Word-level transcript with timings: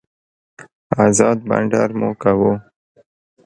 ازاد 1.05 1.37
بانډار 1.49 1.89
مو 1.99 2.09
کاوه. 2.21 2.53